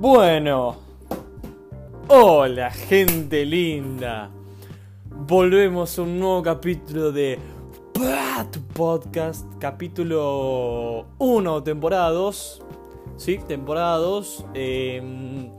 [0.00, 0.76] Bueno.
[2.08, 4.30] Hola, gente linda.
[5.10, 7.38] Volvemos a un nuevo capítulo de
[8.50, 12.62] tu podcast, capítulo 1, temporada 2.
[13.18, 14.46] Sí, temporada 2.
[14.54, 15.50] Em,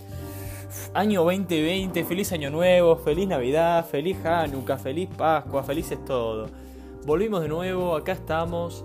[0.96, 6.48] año 2020, feliz año nuevo, feliz Navidad, feliz Hanukkah, feliz Pascua, felices todo.
[7.06, 8.84] Volvimos de nuevo, acá estamos.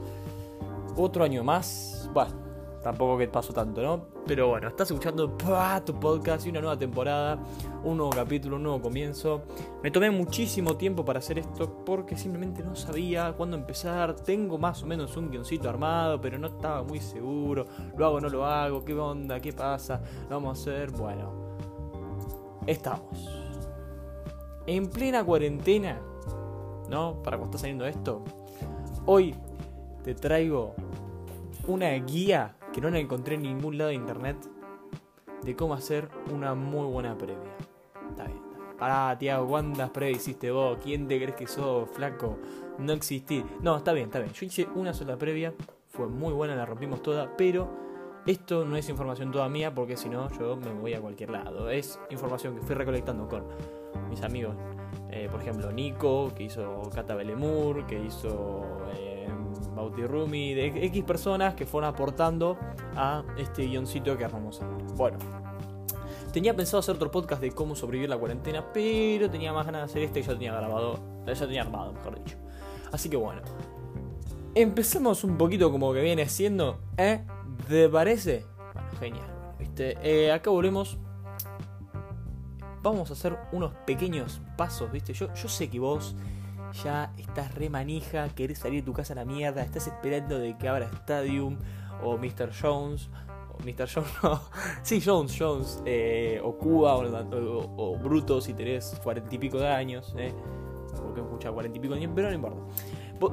[0.97, 2.11] Otro año más.
[2.13, 2.46] Bueno,
[2.87, 4.07] tampoco que pasó tanto, ¿no?
[4.29, 5.37] Pero bueno, estás escuchando
[5.85, 7.37] tu podcast y una nueva temporada,
[7.83, 9.43] un nuevo capítulo, un nuevo comienzo.
[9.83, 14.15] Me tomé muchísimo tiempo para hacer esto porque simplemente no sabía cuándo empezar.
[14.15, 17.67] Tengo más o menos un guioncito armado, pero no estaba muy seguro.
[17.97, 20.01] Lo hago, no lo hago, qué onda, qué pasa,
[20.31, 20.93] lo vamos a hacer.
[20.93, 21.33] Bueno,
[22.69, 23.29] estamos.
[24.65, 26.01] En plena cuarentena,
[26.89, 27.21] ¿no?
[27.21, 28.23] Para cuando está saliendo esto.
[29.07, 29.35] Hoy
[30.05, 30.77] te traigo
[31.67, 34.37] una guía que no la encontré en ningún lado de internet
[35.43, 37.57] de cómo hacer una muy buena previa.
[38.11, 38.39] Está bien.
[38.79, 40.77] Pará, Tiago, ¿cuántas previas hiciste vos?
[40.83, 42.37] ¿Quién te crees que sos, flaco?
[42.79, 43.43] No existí.
[43.63, 44.31] No, está bien, está bien.
[44.35, 45.55] Yo hice una sola previa,
[45.89, 47.67] fue muy buena, la rompimos toda, pero
[48.27, 51.71] esto no es información toda mía porque si no yo me voy a cualquier lado.
[51.71, 53.45] Es información que fui recolectando con
[54.11, 54.55] mis amigos.
[55.11, 58.67] Eh, por ejemplo, Nico, que hizo Cata Belemur, que hizo...
[58.93, 59.06] Eh,
[59.77, 62.59] Bauti de X personas que fueron aportando
[62.97, 64.85] a este guioncito que armamos ahora.
[64.97, 65.19] Bueno,
[66.33, 69.85] tenía pensado hacer otro podcast de cómo sobrevivir la cuarentena, pero tenía más ganas de
[69.85, 72.37] hacer este que ya tenía grabado, ya tenía armado, mejor dicho.
[72.91, 73.43] Así que bueno,
[74.55, 77.25] empecemos un poquito como que viene siendo, ¿eh?
[77.69, 78.45] ¿Te parece?
[78.73, 79.37] Bueno, genial.
[79.59, 79.97] ¿viste?
[80.03, 80.99] Eh, acá volvemos.
[82.83, 85.13] Vamos a hacer unos pequeños pasos, ¿viste?
[85.13, 86.15] Yo, yo sé que vos
[86.83, 90.57] ya estás re manija, querés salir de tu casa a la mierda, estás esperando de
[90.57, 91.59] que abra Stadium
[92.03, 92.51] o Mr.
[92.61, 93.09] Jones.
[93.59, 93.89] O Mr.
[93.93, 94.41] Jones, no.
[94.83, 95.83] Sí, Jones, Jones.
[95.85, 100.15] Eh, o Cuba o, Bruto si tenés cuarenta y pico de años.
[100.19, 100.33] Eh.
[101.03, 102.61] Porque escucha cuarenta y pico de años, pero no importa.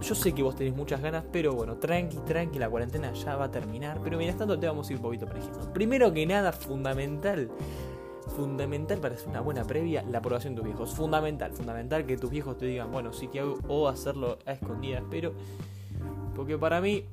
[0.01, 3.45] Yo sé que vos tenés muchas ganas, pero bueno, tranqui, tranqui, la cuarentena ya va
[3.45, 3.99] a terminar.
[4.01, 7.51] Pero mientras tanto te vamos a ir un poquito ejemplo Primero que nada, fundamental
[8.31, 10.93] fundamental para hacer una buena previa la aprobación de tus viejos.
[10.93, 15.03] Fundamental, fundamental que tus viejos te digan, bueno, sí te hago o hacerlo a escondidas,
[15.09, 15.33] pero
[16.35, 17.05] porque para mí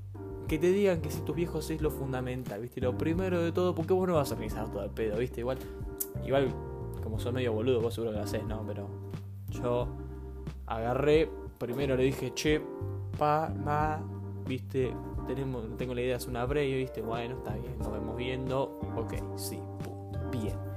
[0.49, 2.81] que te digan que si tus viejos es lo fundamental, ¿viste?
[2.81, 5.41] Lo primero de todo, porque vos no vas a organizar todo el pedo, ¿viste?
[5.41, 5.59] Igual
[6.25, 6.53] igual
[7.03, 8.65] como sos medio boludo, vos seguro que lo haces, ¿no?
[8.67, 8.89] Pero
[9.51, 9.89] yo
[10.67, 12.61] agarré, primero le dije, "Che,
[13.19, 14.03] pa, ma,
[14.47, 14.93] ¿viste?
[15.27, 17.03] Tenemos, tengo la idea de hacer una previa, ¿viste?
[17.03, 18.81] Bueno, está bien, nos vemos viendo.
[18.97, 20.19] Ok, sí, punto.
[20.31, 20.70] Bien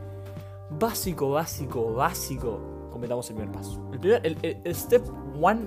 [0.83, 3.89] básico, básico, básico, completamos el primer paso.
[3.93, 5.01] El, primer, el, step
[5.41, 5.61] one,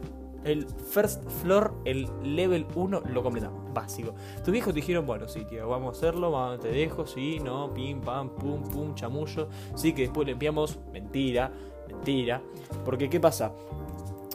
[0.45, 3.73] el first floor, el level 1, lo completamos.
[3.73, 4.15] Básico.
[4.45, 8.03] Tus viejos te dijeron, bueno, sí, tío, vamos a hacerlo, te dejo, sí, no, pim,
[8.03, 9.49] pam, pum, pum, chamullo.
[9.75, 10.79] Sí, que después limpiamos.
[10.93, 11.51] Mentira,
[11.89, 12.43] mentira.
[12.85, 13.53] Porque, ¿qué pasa?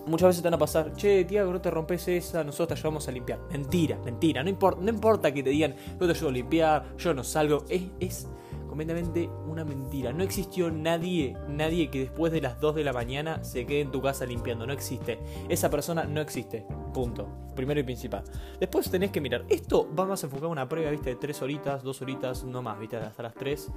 [0.07, 3.07] Muchas veces te van a pasar, che, Tiago, no te rompes esa, nosotros te ayudamos
[3.07, 3.39] a limpiar.
[3.51, 4.41] Mentira, mentira.
[4.41, 7.65] No importa, no importa que te digan, yo te ayudo a limpiar, yo no salgo.
[7.69, 8.27] Es, es
[8.71, 10.13] completamente una mentira.
[10.13, 13.91] No existió nadie, nadie que después de las 2 de la mañana se quede en
[13.91, 14.65] tu casa limpiando.
[14.65, 15.19] No existe.
[15.49, 16.65] Esa persona no existe.
[16.93, 17.27] Punto.
[17.53, 18.23] Primero y principal.
[18.61, 19.43] Después tenés que mirar.
[19.49, 22.95] Esto vamos a enfocar una prueba, viste, de 3 horitas, 2 horitas, no más, viste,
[22.95, 23.69] hasta las 3.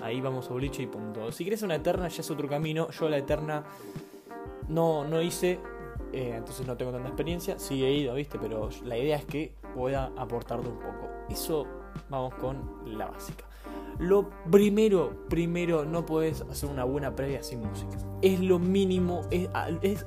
[0.00, 1.30] Ahí vamos a boliche y punto.
[1.30, 2.88] Si quieres una eterna, ya es otro camino.
[2.88, 3.64] Yo la eterna
[4.66, 5.60] no, no hice.
[6.10, 7.58] Eh, entonces no tengo tanta experiencia.
[7.58, 11.10] Sí he ido, viste, pero la idea es que pueda aportarte un poco.
[11.28, 11.66] Eso
[12.08, 13.51] vamos con la básica.
[13.98, 17.96] Lo primero, primero, no puedes hacer una buena previa sin música.
[18.20, 19.48] Es lo mínimo, es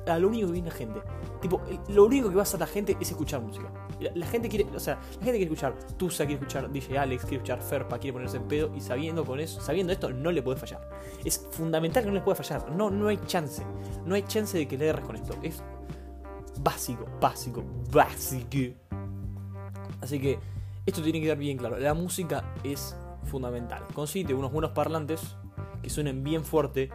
[0.06, 1.00] lo único que viene la gente.
[1.40, 3.70] Tipo, lo único que va a la gente es escuchar música.
[4.14, 7.36] La, gente quiere, o sea, la gente quiere escuchar Tusa, quiere escuchar DJ Alex, quiere
[7.36, 10.58] escuchar Ferpa, quiere ponerse en pedo y sabiendo con eso, sabiendo esto, no le puede
[10.58, 10.88] fallar.
[11.24, 12.70] Es fundamental que no les pueda fallar.
[12.72, 13.62] No, no hay chance.
[14.04, 15.34] No hay chance de que le erres con esto.
[15.42, 15.62] Es
[16.60, 18.74] básico, básico, básico.
[20.00, 20.38] Así que
[20.84, 21.78] esto tiene que quedar bien claro.
[21.78, 22.94] La música es
[23.26, 23.84] fundamental.
[23.94, 25.36] Consiste unos buenos parlantes
[25.82, 26.90] que suenen bien fuerte.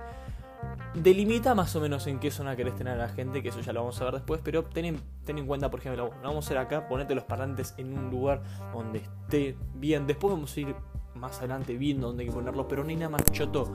[0.93, 3.73] Delimita más o menos en qué zona querés tener a la gente, que eso ya
[3.73, 6.57] lo vamos a ver después, pero ten en, cuenta, por ejemplo, lo vamos a hacer
[6.57, 8.43] acá, ponete los parlantes en un lugar
[8.73, 10.05] donde esté bien.
[10.05, 10.75] Después vamos a ir
[11.15, 13.71] más adelante viendo dónde hay que ponerlos, pero no hay nada más choto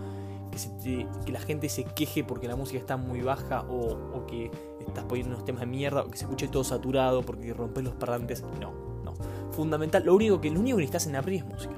[0.50, 4.50] que, la gente se queje porque la música está muy baja o, o que
[4.86, 7.94] estás poniendo unos temas de mierda o que se escuche todo saturado porque rompes los
[7.94, 8.42] parlantes.
[8.60, 8.72] No,
[9.04, 9.14] no.
[9.52, 11.74] Fundamental, lo único que, lo único que necesitas en abrir es música.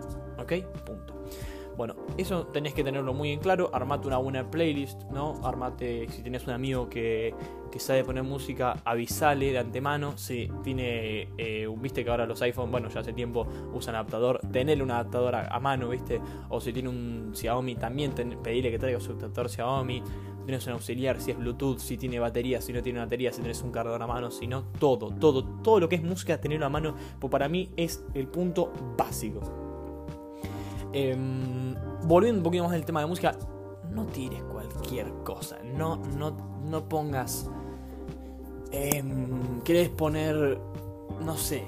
[0.49, 0.65] ¿Ok?
[0.85, 1.15] Punto.
[1.77, 3.71] Bueno, eso tenés que tenerlo muy en claro.
[3.73, 5.41] Armate una buena playlist, ¿no?
[5.45, 7.33] Armate, si tenés un amigo que,
[7.71, 10.19] que sabe poner música, avisale de antemano.
[10.19, 14.83] Si tiene, eh, viste que ahora los iPhone, bueno, ya hace tiempo usan adaptador, tenerle
[14.83, 16.21] un adaptador a, mano, viste.
[16.49, 18.13] O si tiene un Xiaomi, también
[18.43, 20.03] pedirle que traiga su adaptador Xiaomi.
[20.03, 23.41] Si tienes un auxiliar, si es Bluetooth, si tiene batería, si no tiene batería, si
[23.41, 26.67] tienes un cargador a mano, si no, todo, todo, todo lo que es música, tenerlo
[26.67, 29.68] a mano, pues para mí es el punto básico.
[30.93, 31.75] Em,
[32.05, 33.35] volviendo un poquito más al tema de música,
[33.91, 35.59] no tires cualquier cosa.
[35.63, 37.51] No, no, no pongas.
[38.73, 39.03] Eh,
[39.65, 40.59] ¿Querés poner.
[41.21, 41.65] No sé.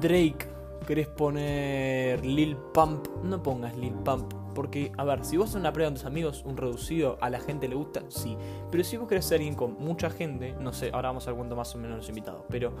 [0.00, 0.46] Drake.
[0.86, 3.06] ¿Querés poner Lil Pump?
[3.22, 4.32] No pongas Lil Pump.
[4.54, 7.38] Porque, a ver, si vos haces una prueba con tus amigos, un reducido, a la
[7.38, 8.36] gente le gusta, sí.
[8.70, 11.44] Pero si vos querés ser alguien con mucha gente, no sé, ahora vamos a ver
[11.54, 12.42] más o menos los invitados.
[12.48, 12.72] Pero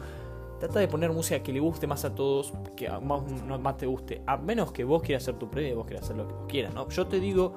[0.58, 3.22] Trata de poner música que le guste más a todos, que más,
[3.60, 4.22] más te guste.
[4.26, 6.74] A menos que vos quieras hacer tu previa, vos quieras hacer lo que vos quieras,
[6.74, 6.88] ¿no?
[6.88, 7.54] Yo te digo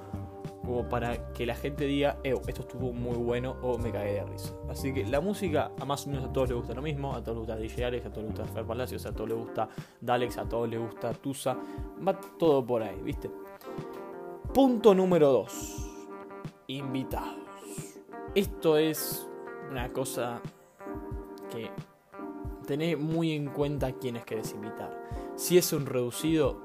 [0.64, 4.54] como para que la gente diga, esto estuvo muy bueno o me cagué de risa.
[4.70, 7.24] Así que la música a más o menos a todos les gusta lo mismo, a
[7.24, 9.70] todos les gusta DJ Alex, a todos les gusta Fer Palacios, a todos les gusta
[10.00, 11.58] Dalex, a todos les gusta Tusa,
[12.08, 13.30] va todo por ahí, ¿viste?
[14.54, 15.88] Punto número 2.
[16.68, 17.36] Invitados.
[18.36, 19.28] Esto es
[19.72, 20.42] una cosa
[21.50, 21.70] que
[22.72, 24.98] tené muy en cuenta quiénes querés invitar.
[25.36, 26.62] Si es un reducido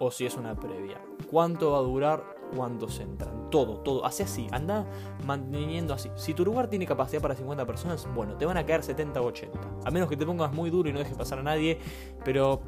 [0.00, 1.00] o si es una previa.
[1.30, 2.36] ¿Cuánto va a durar?
[2.56, 3.48] ¿Cuántos entran?
[3.48, 4.04] Todo, todo.
[4.04, 4.48] Hace así.
[4.50, 4.84] Anda
[5.24, 6.10] manteniendo así.
[6.16, 9.26] Si tu lugar tiene capacidad para 50 personas, bueno, te van a caer 70 o
[9.26, 9.60] 80.
[9.84, 11.78] A menos que te pongas muy duro y no dejes pasar a nadie.
[12.24, 12.62] Pero,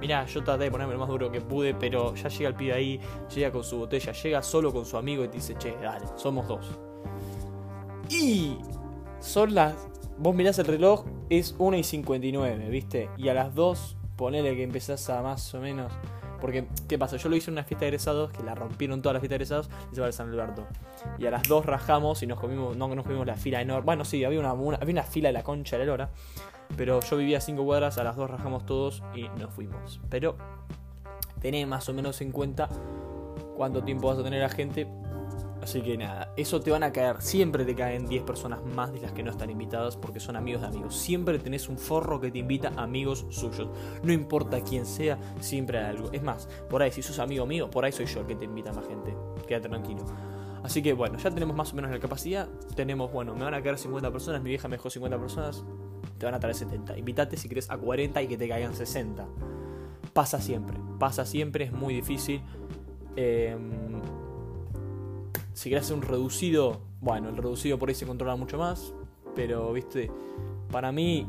[0.00, 1.74] mira, yo traté de ponerme lo más duro que pude.
[1.74, 3.00] Pero ya llega el pibe ahí,
[3.34, 6.46] llega con su botella, llega solo con su amigo y te dice, che, dale, somos
[6.46, 6.78] dos.
[8.08, 8.56] Y
[9.20, 9.90] son las
[10.20, 13.08] vos mirás el reloj, es 1 y 59, ¿viste?
[13.16, 15.92] Y a las 2, ponele que empezás a más o menos.
[16.40, 17.16] Porque, ¿qué pasa?
[17.16, 19.36] Yo lo hice en una fiesta de egresados, que la rompieron todas las fiestas de
[19.36, 20.66] egresados, y se va a San Alberto.
[21.18, 23.84] Y a las 2 rajamos y nos comimos, no nos comimos la fila enorme.
[23.84, 26.10] Bueno, sí, había una, había una fila de la concha de la hora.
[26.76, 30.00] Pero yo vivía a 5 cuadras, a las 2 rajamos todos y nos fuimos.
[30.10, 30.36] Pero,
[31.40, 32.68] tenés más o menos en cuenta
[33.56, 34.86] cuánto tiempo vas a tener a gente
[35.62, 37.20] Así que nada, eso te van a caer.
[37.20, 40.62] Siempre te caen 10 personas más de las que no están invitadas porque son amigos
[40.62, 40.96] de amigos.
[40.96, 43.68] Siempre tenés un forro que te invita a amigos suyos.
[44.02, 46.10] No importa quién sea, siempre hay algo.
[46.12, 48.46] Es más, por ahí, si sos amigo mío, por ahí soy yo el que te
[48.46, 49.14] invita a más gente.
[49.46, 50.04] Quédate tranquilo.
[50.62, 52.48] Así que bueno, ya tenemos más o menos la capacidad.
[52.74, 55.64] Tenemos, bueno, me van a caer 50 personas, mi vieja me dejó 50 personas,
[56.18, 56.96] te van a traer 70.
[56.98, 59.26] Invítate si querés a 40 y que te caigan 60.
[60.12, 62.42] Pasa siempre, pasa siempre, es muy difícil.
[63.16, 63.56] Eh,
[65.60, 68.94] si querés hacer un reducido, bueno, el reducido por ahí se controla mucho más.
[69.36, 70.10] Pero, viste,
[70.72, 71.26] para mí,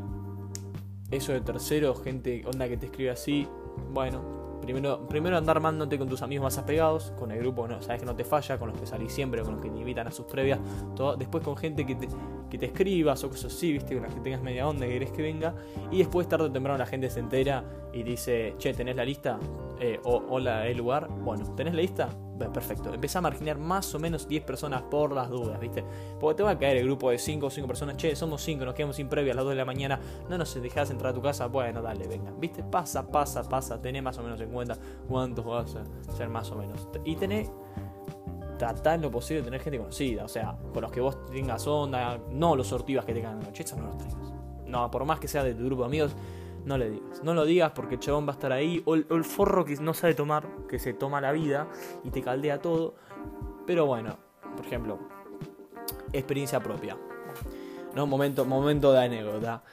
[1.12, 3.46] eso de tercero, gente, onda que te escribe así,
[3.92, 8.00] bueno, Primero, primero andar armándote con tus amigos más apegados, con el grupo, no, sabes
[8.00, 10.12] que no te falla, con los que salís siempre, con los que te invitan a
[10.12, 10.60] sus previas,
[10.96, 12.08] todo, después con gente que te,
[12.48, 15.12] que te escribas o cosas así, viste, con la que tengas media onda que querés
[15.12, 15.56] que venga,
[15.90, 19.40] y después tarde o temprano la gente se entera y dice, che, ¿tenés la lista?
[19.84, 22.10] Eh, o hola, el lugar, bueno, ¿tenés la lista?
[22.50, 22.94] perfecto.
[22.94, 25.84] Empezá a marginar más o menos 10 personas por las dudas, ¿viste?
[26.20, 27.98] Porque te va a caer el grupo de 5 o 5 personas.
[27.98, 30.00] Che, somos 5, nos quedamos sin previa a las 2 de la mañana.
[30.30, 31.48] No nos dejás entrar a tu casa.
[31.48, 32.32] Bueno, dale, venga.
[32.32, 32.64] ¿Viste?
[32.64, 33.80] Pasa, pasa, pasa.
[33.80, 34.76] Tenés más o menos en cuenta
[35.08, 36.88] cuántos vas a ser más o menos.
[37.06, 37.52] Y tenés
[38.58, 42.20] tratar lo posible de tener gente conocida, o sea, con los que vos tengas onda,
[42.30, 44.34] no los sortivas que te cagan noche, eso no los traigas.
[44.68, 46.16] No, por más que sea de tu grupo de amigos,
[46.66, 47.24] no le digas.
[47.24, 48.82] No lo digas porque el chabón va a estar ahí.
[48.86, 51.68] O el, forro que no sabe tomar, que se toma la vida
[52.04, 52.96] y te caldea todo.
[53.66, 54.18] Pero bueno,
[54.56, 55.00] por ejemplo,
[56.14, 56.98] experiencia propia.
[57.96, 58.08] ¿No?
[58.08, 59.64] Momento, momento de anécdota.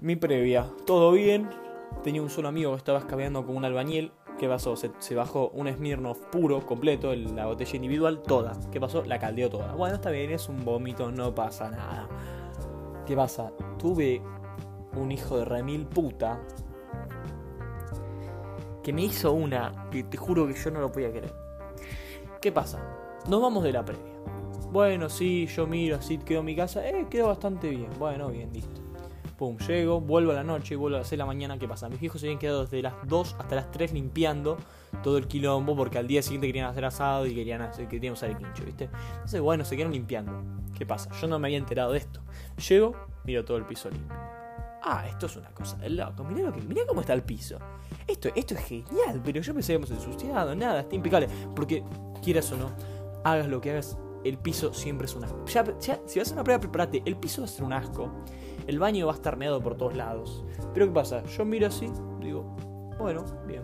[0.00, 1.48] Mi previa, todo bien.
[2.02, 4.12] Tenía un solo amigo que estaba escabeando con un albañil.
[4.38, 4.76] ¿Qué pasó?
[4.76, 8.52] Se, bajó un Smirnoff puro, completo, la botella individual, toda.
[8.70, 9.04] ¿Qué pasó?
[9.04, 9.74] La caldeó toda.
[9.74, 12.08] Bueno, está bien, es un vómito, no pasa nada.
[13.04, 13.50] ¿Qué pasa?
[13.78, 14.22] Tuve
[14.98, 16.40] un hijo de remil puta
[18.82, 21.32] que me hizo una que te juro que yo no lo podía querer.
[22.40, 22.80] ¿Qué pasa?
[23.28, 24.14] Nos vamos de la previa.
[24.70, 26.88] Bueno, sí, yo miro, así quedó mi casa.
[26.88, 27.90] Eh, quedó bastante bien.
[27.98, 28.80] Bueno, bien, listo.
[29.36, 31.58] Pum, llego, vuelvo a la noche, vuelvo a las 6 de la mañana.
[31.58, 31.88] ¿Qué pasa?
[31.88, 34.56] Mis hijos se habían quedado desde las 2 hasta las 3 limpiando
[35.02, 38.30] todo el quilombo porque al día siguiente querían hacer asado y querían hacer, querían usar
[38.30, 38.88] el quincho, ¿viste?
[39.12, 40.32] Entonces, bueno, se quedaron limpiando.
[40.76, 41.10] ¿Qué pasa?
[41.20, 42.20] Yo no me había enterado de esto.
[42.68, 44.37] Llego, miro todo el piso limpio
[44.82, 47.58] ah, esto es una cosa del loco, mirá, lo que, mirá cómo está el piso.
[48.06, 51.28] Esto, esto es genial, pero yo pensé que ensuciado, nada, está impecable.
[51.54, 51.84] Porque,
[52.22, 52.70] quieras o no,
[53.24, 55.44] hagas lo que hagas, el piso siempre es un asco.
[55.46, 55.64] Ya,
[56.06, 58.10] si vas a una prueba, prepárate, el piso va a ser un asco.
[58.66, 60.44] El baño va a estar meado por todos lados.
[60.74, 61.22] Pero ¿qué pasa?
[61.24, 62.42] Yo miro así, digo,
[62.98, 63.62] bueno, bien.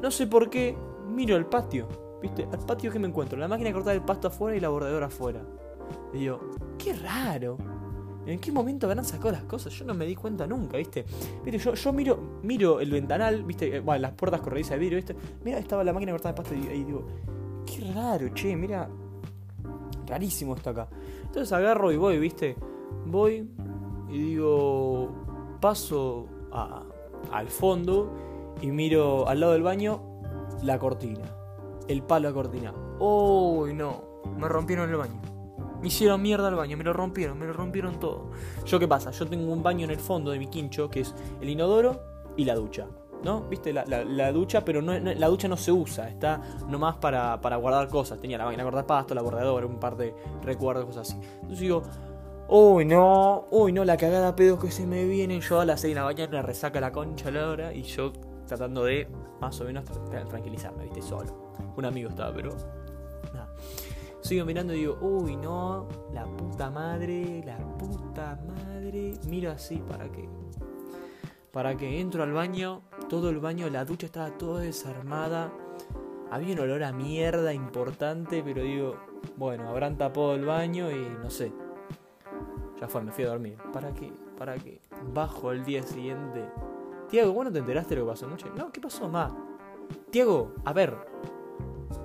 [0.00, 0.76] No sé por qué,
[1.06, 1.88] miro el patio,
[2.22, 2.48] ¿viste?
[2.50, 5.06] Al patio que me encuentro, la máquina de cortar el pasto afuera y la bordadora
[5.06, 5.42] afuera.
[6.14, 6.40] Y digo,
[6.78, 7.58] qué raro.
[8.26, 9.72] ¿En qué momento habrán sacado las cosas?
[9.72, 11.04] Yo no me di cuenta nunca, ¿viste?
[11.44, 13.76] Viste, yo, yo miro, miro el ventanal, ¿viste?
[13.76, 15.16] Eh, bueno, las puertas corredizas de vidrio, ¿viste?
[15.44, 17.06] Mira, estaba la máquina de cortar el pasto y, digo,
[17.66, 18.88] qué raro, che, mira.
[20.06, 20.88] Rarísimo esto acá.
[21.22, 22.56] Entonces agarro y voy, ¿viste?
[23.06, 23.48] Voy
[24.10, 25.08] y digo,
[25.60, 26.26] paso
[27.30, 28.12] al fondo
[28.60, 30.02] y miro al lado del baño
[30.62, 31.24] la cortina.
[31.86, 32.72] El palo a cortina.
[32.98, 34.02] ¡Uy, no!
[34.36, 35.29] Me rompieron el baño.
[35.80, 38.30] Me hicieron mierda el baño, me lo rompieron, me lo rompieron todo.
[38.66, 39.10] ¿Yo qué pasa?
[39.10, 42.02] Yo tengo un baño en el fondo de mi quincho, que es el inodoro
[42.36, 42.86] y la ducha.
[43.22, 43.42] ¿No?
[43.42, 43.74] ¿Viste?
[43.74, 47.88] La, la, ducha, pero no, la ducha no se usa, está nomás para, para guardar
[47.88, 48.18] cosas.
[48.18, 51.20] Tenía la máquina de cortar pasto, la bordadora, un par de recuerdos, cosas así.
[51.34, 51.82] Entonces digo,
[52.48, 55.38] uy no, uy no, la cagada pedos que se me viene.
[55.40, 58.10] Yo a las 6 de la mañana resaca la concha la hora y yo
[58.46, 59.06] tratando de
[59.40, 59.84] más o menos
[60.28, 61.02] tranquilizarme, ¿viste?
[61.02, 61.52] Solo.
[61.76, 62.56] Un amigo estaba, pero.
[64.20, 69.14] Sigo mirando y digo, uy, no, la puta madre, la puta madre.
[69.28, 70.28] Miro así para que.
[71.52, 75.52] Para que entro al baño, todo el baño, la ducha estaba toda desarmada.
[76.30, 78.94] Había un olor a mierda importante, pero digo,
[79.36, 81.52] bueno, habrán tapado el baño y no sé.
[82.80, 83.58] Ya fue, me fui a dormir.
[83.72, 84.12] ¿Para qué?
[84.38, 84.80] ¿Para qué?
[85.12, 86.48] Bajo el día siguiente.
[87.08, 88.46] Tiago, ¿vos no te enteraste de lo que pasó anoche?
[88.56, 89.36] No, ¿qué pasó, ma?
[90.10, 90.96] Tiago, a ver,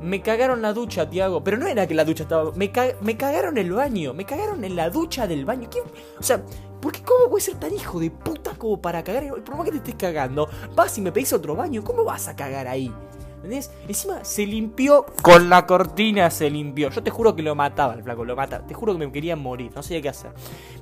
[0.06, 1.44] me cagaron la ducha, Tiago.
[1.44, 2.52] Pero no era que la ducha estaba.
[2.56, 4.14] Me, cagaron el baño.
[4.14, 5.70] Me cagaron en la ducha del baño.
[5.70, 5.80] ¿Qué?
[6.20, 6.44] O sea,
[6.82, 9.28] ¿por qué cómo puede ser tan hijo de puta como para cagar?
[9.44, 11.84] Por más que te estés cagando, vas y me pedís otro baño.
[11.84, 12.94] ¿Cómo vas a cagar ahí?
[13.38, 13.72] ¿Entendés?
[13.88, 16.90] Encima se limpió con la cortina, se limpió.
[16.90, 18.66] Yo te juro que lo mataba el flaco, lo mataba.
[18.66, 20.32] Te juro que me quería morir, no sabía qué hacer.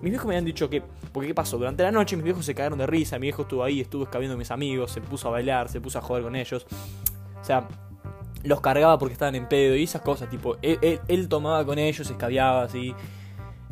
[0.02, 0.82] Mis viejos me habían dicho que.
[1.12, 3.18] Porque qué pasó, durante la noche mis viejos se cagaron de risa.
[3.20, 6.00] Mi viejo estuvo ahí, estuvo escabeando a mis amigos, se puso a bailar, se puso
[6.00, 6.66] a jugar con ellos.
[7.42, 7.68] O sea,
[8.44, 12.64] los cargaba porque estaban en pedo y esas cosas, tipo, él, tomaba con ellos, escabeaba
[12.64, 12.94] así.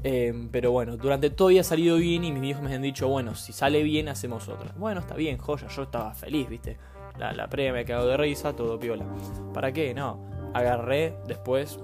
[0.04, 3.36] Em, pero bueno, durante todo había salido bien y mis viejos me han dicho, bueno,
[3.36, 4.74] si sale bien hacemos otra.
[4.78, 6.78] Bueno, está bien, joya, yo estaba feliz, viste.
[7.20, 9.06] La, la pre me cagado de risa, todo piola.
[9.54, 9.94] ¿Para qué?
[9.94, 10.52] No.
[10.54, 11.80] Agarré, después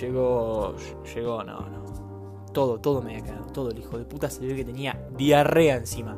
[0.00, 0.74] llegó,
[1.14, 2.48] llegó, no, no.
[2.52, 5.76] Todo, todo me había cagado, todo el hijo de puta se ve que tenía diarrea
[5.76, 6.16] encima.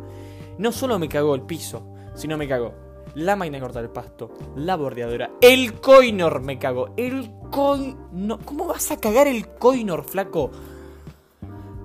[0.59, 4.31] No solo me cagó el piso, sino me cagó la máquina de cortar el pasto,
[4.57, 8.45] la bordeadora, el coinor me cago, el coinor...
[8.45, 10.51] ¿Cómo vas a cagar el coinor, flaco?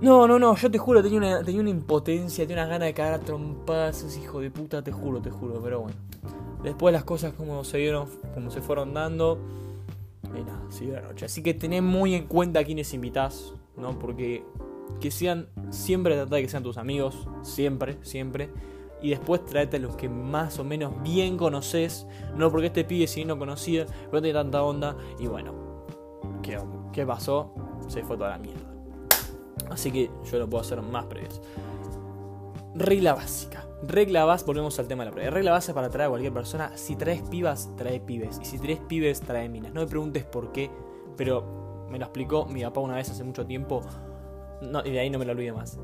[0.01, 2.93] No, no, no, yo te juro, tenía una, tenía una impotencia, tenía una gana de
[2.93, 5.97] cagar a trompadas, hijo de puta, te juro, te juro, pero bueno.
[6.63, 9.39] Después las cosas como se dieron, como se fueron dando,
[10.35, 11.25] y nada, siguió la noche.
[11.25, 13.97] Así que tened muy en cuenta a quienes invitás, ¿no?
[13.97, 14.43] Porque
[14.99, 18.49] que sean, siempre trata de que sean tus amigos, siempre, siempre
[19.01, 22.07] y después tráete a los que más o menos bien conoces.
[22.35, 24.95] No porque este pibe si no conocía, pero no tiene tanta onda.
[25.19, 25.53] Y bueno,
[26.41, 26.59] ¿qué,
[26.91, 27.53] ¿qué pasó?
[27.87, 28.73] Se fue toda la mierda.
[29.69, 31.41] Así que yo lo puedo hacer más previos.
[32.73, 33.65] Regla básica.
[33.83, 35.31] Regla básica, volvemos al tema de la previa.
[35.31, 36.75] Regla básica para traer a cualquier persona.
[36.75, 38.39] Si traes pibas, trae pibes.
[38.41, 39.73] Y si traes pibes, trae minas.
[39.73, 40.71] No me preguntes por qué,
[41.15, 43.81] pero me lo explicó mi papá una vez hace mucho tiempo.
[44.61, 45.77] No, y de ahí no me lo olvido más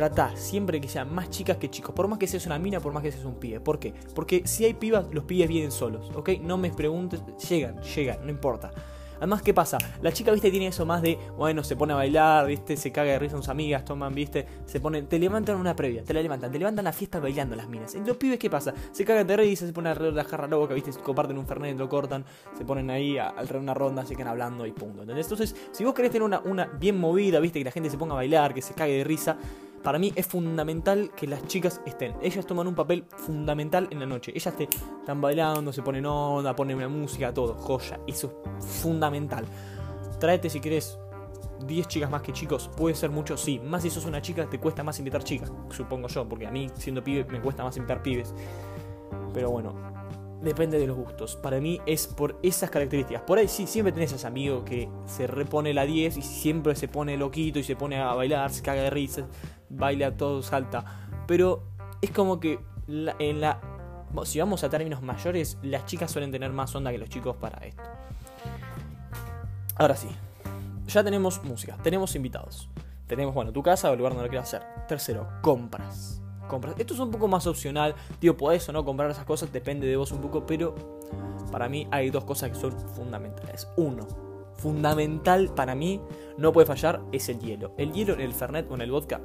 [0.00, 1.94] trata siempre que sean más chicas que chicos.
[1.94, 3.60] Por más que seas una mina, por más que seas un pibe.
[3.60, 3.92] ¿Por qué?
[4.14, 6.30] Porque si hay pibas, los pibes vienen solos, ¿ok?
[6.40, 8.70] No me preguntes, llegan, llegan, no importa.
[9.18, 9.76] Además, ¿qué pasa?
[10.00, 13.12] La chica, viste, tiene eso más de, bueno, se pone a bailar, viste, se caga
[13.12, 16.22] de risa con sus amigas, toman, viste, se ponen, te levantan una previa, te la
[16.22, 17.94] levantan, te levantan la fiesta bailando las minas.
[17.94, 18.72] Y los pibes, ¿qué pasa?
[18.92, 21.76] Se cagan de risa, se ponen alrededor de la jarra loca, viste, comparten un fernet,
[21.76, 22.24] lo cortan,
[22.56, 25.02] se ponen ahí alrededor de una ronda, se quedan hablando y punto.
[25.02, 25.26] ¿Entendés?
[25.26, 28.14] Entonces, si vos querés tener una, una bien movida, viste, que la gente se ponga
[28.14, 29.36] a bailar, que se cague de risa,
[29.82, 32.14] para mí es fundamental que las chicas estén.
[32.20, 34.32] Ellas toman un papel fundamental en la noche.
[34.34, 37.54] Ellas te están bailando, se ponen onda, ponen una música, todo.
[37.54, 37.98] Joya.
[38.06, 39.44] Eso es fundamental.
[40.18, 40.98] Tráete si querés
[41.66, 42.70] 10 chicas más que chicos.
[42.76, 43.58] Puede ser mucho, sí.
[43.58, 45.50] Más si sos una chica, te cuesta más invitar chicas.
[45.70, 48.34] Supongo yo, porque a mí, siendo pibe, me cuesta más invitar pibes.
[49.32, 49.74] Pero bueno,
[50.42, 51.36] depende de los gustos.
[51.36, 53.22] Para mí es por esas características.
[53.22, 56.74] Por ahí sí, siempre tenés a ese amigo que se repone la 10 y siempre
[56.74, 59.24] se pone loquito y se pone a bailar, se caga de risas
[59.70, 60.84] baila todo, salta.
[61.26, 61.62] Pero
[62.02, 62.58] es como que
[62.88, 63.60] en la.
[64.24, 67.64] Si vamos a términos mayores, las chicas suelen tener más onda que los chicos para
[67.64, 67.82] esto.
[69.76, 70.08] Ahora sí,
[70.88, 72.68] ya tenemos música, tenemos invitados.
[73.06, 74.86] Tenemos, bueno, tu casa o el lugar donde lo quieras hacer.
[74.86, 76.20] Tercero, compras.
[76.48, 76.74] Compras.
[76.78, 77.94] Esto es un poco más opcional.
[78.18, 80.74] Tío, podés o no comprar esas cosas, depende de vos un poco, pero
[81.50, 83.68] para mí hay dos cosas que son fundamentales.
[83.76, 84.06] Uno,
[84.56, 86.00] fundamental para mí,
[86.38, 87.74] no puede fallar, es el hielo.
[87.78, 89.20] El hielo en el Fernet o en el vodka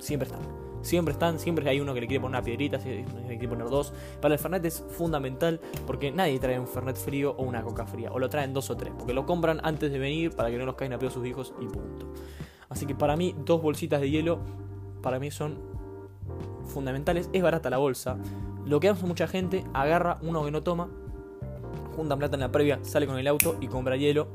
[0.00, 0.38] siempre está.
[0.82, 3.68] Siempre están, siempre hay uno que le quiere poner una piedrita, siempre le quiere poner
[3.68, 3.92] dos.
[4.20, 8.10] Para el Fernet es fundamental porque nadie trae un Fernet frío o una coca fría.
[8.12, 8.92] O lo traen dos o tres.
[8.96, 11.52] Porque lo compran antes de venir para que no los caigan a pedo sus hijos
[11.60, 12.12] y punto.
[12.70, 14.40] Así que para mí, dos bolsitas de hielo,
[15.02, 15.58] para mí son
[16.64, 17.28] fundamentales.
[17.32, 18.16] Es barata la bolsa.
[18.64, 20.88] Lo que hace mucha gente, agarra uno que no toma,
[21.94, 24.28] juntan plata en la previa, sale con el auto y compra hielo.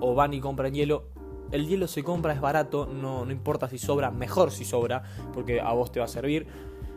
[0.00, 1.17] O van y compran hielo
[1.52, 5.02] el hielo se compra, es barato, no, no importa si sobra, mejor si sobra,
[5.32, 6.46] porque a vos te va a servir.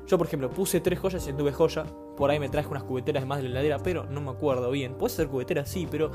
[0.08, 1.86] Yo, por ejemplo, puse tres joyas y tuve joya.
[2.18, 4.96] Por ahí me traje unas cubeteras más de la heladera, pero no me acuerdo bien.
[4.96, 6.12] Puede ser cubetera, sí, pero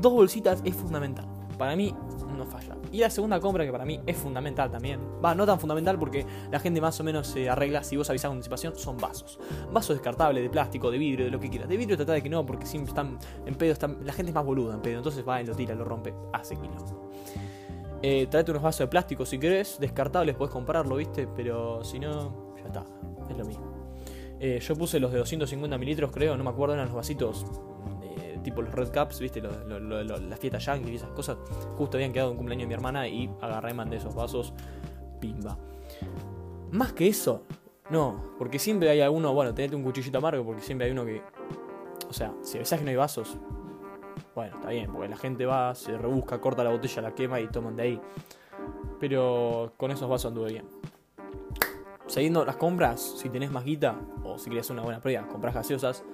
[0.00, 1.39] dos bolsitas es fundamental.
[1.60, 1.94] Para mí
[2.38, 2.74] no falla.
[2.90, 4.98] Y la segunda compra que para mí es fundamental también.
[5.22, 8.30] Va, no tan fundamental porque la gente más o menos se arregla si vos avisás
[8.30, 9.38] con anticipación, son vasos.
[9.70, 11.68] Vasos descartables, de plástico, de vidrio, de lo que quieras.
[11.68, 14.34] De vidrio trata de que no, porque siempre están en pedo, están, la gente es
[14.34, 14.96] más boluda en pedo.
[14.96, 16.72] Entonces va y lo tira, lo rompe, hace kilo.
[18.00, 21.28] Eh, unos vasos de plástico si querés, descartables, puedes comprarlo, ¿viste?
[21.36, 22.86] Pero si no, ya está,
[23.28, 23.66] es lo mismo.
[24.40, 27.44] Eh, yo puse los de 250 mililitros, creo, no me acuerdo, eran los vasitos
[28.40, 29.40] tipo los Red Cups, ¿viste?
[29.42, 31.38] las fiestas yankee y esas cosas.
[31.76, 34.52] Justo habían quedado en cumpleaños de mi hermana y agarré, mandé esos vasos,
[35.20, 35.58] pimba.
[36.72, 37.42] Más que eso,
[37.90, 41.22] no, porque siempre hay alguno, bueno, tenete un cuchillito amargo, porque siempre hay uno que.
[42.08, 43.36] O sea, si avisás que no hay vasos,
[44.34, 47.48] bueno, está bien, porque la gente va, se rebusca, corta la botella, la quema y
[47.48, 48.00] toman de ahí.
[49.00, 50.66] Pero con esos vasos anduve bien.
[52.06, 56.04] Siguiendo las compras, si tenés más guita o si querés una buena prueba, compras gaseosas.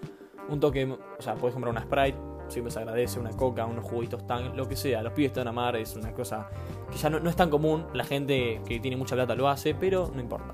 [0.48, 2.16] Un toque, o sea, puedes comprar una Sprite,
[2.48, 5.02] siempre se agradece, una coca, unos juguitos tan, lo que sea.
[5.02, 6.48] Los pibes te van a amar, es una cosa
[6.90, 7.86] que ya no, no es tan común.
[7.94, 10.52] La gente que tiene mucha plata lo hace, pero no importa.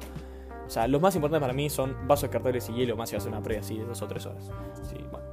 [0.67, 3.31] O sea, lo más importante para mí son vasos, carteles y hielo, más si hacer
[3.31, 4.51] una prueba así de dos o tres horas.
[4.83, 5.27] Sí, bueno.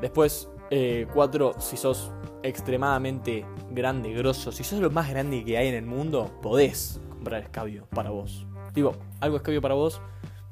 [0.00, 2.10] Después, eh, cuatro, si sos
[2.42, 7.42] extremadamente grande, grosso, si sos lo más grande que hay en el mundo, podés comprar
[7.42, 8.46] escabio para vos.
[8.72, 10.00] Digo, algo escabio para vos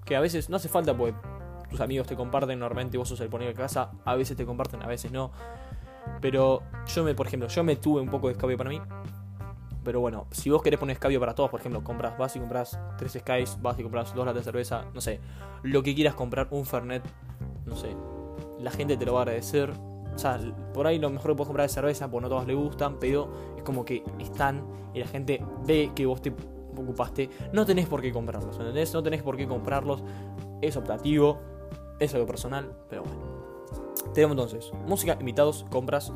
[0.05, 1.15] que a veces no hace falta porque
[1.71, 4.83] tus amigos te comparten, normalmente vos sos el poner de casa, a veces te comparten,
[4.83, 5.31] a veces no.
[6.21, 8.81] Pero yo me, por ejemplo, yo me tuve un poco de escabio para mí.
[9.85, 12.79] Pero bueno, si vos querés poner escabio para todos, por ejemplo, compras, vas y compras
[12.99, 15.21] tres skies, vas y compras dos latas de cerveza, no sé,
[15.63, 17.03] lo que quieras comprar, un Fernet,
[17.65, 17.97] no sé,
[18.59, 19.71] la gente te lo va a agradecer,
[20.15, 20.39] o sea,
[20.75, 23.33] por ahí lo mejor que puedes comprar es cerveza, porque no todos le gustan, pero
[23.57, 26.35] es como que están y la gente ve que vos te
[26.77, 27.31] ocupaste.
[27.53, 28.93] No tenés por qué comprarlos, ¿entendés?
[28.93, 30.03] No tenés por qué comprarlos.
[30.61, 31.41] Es optativo,
[31.99, 33.39] es algo personal, pero bueno.
[34.15, 36.13] Tenemos entonces música, invitados, compras